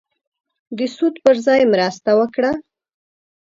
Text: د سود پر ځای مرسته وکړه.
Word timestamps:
د 0.77 0.79
سود 0.95 1.15
پر 1.23 1.35
ځای 1.45 1.61
مرسته 1.73 2.09
وکړه. 2.19 2.51